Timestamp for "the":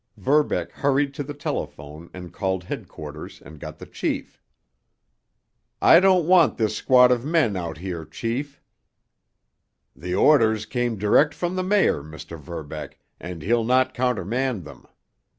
1.21-1.35, 3.77-3.85, 10.03-10.15, 11.55-11.61